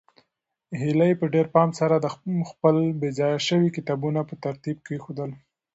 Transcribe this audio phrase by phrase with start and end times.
[0.81, 1.95] هیلې په ډېر پام سره
[2.51, 5.31] خپل بې ځایه شوي کتابونه په ترتیب کېښودل.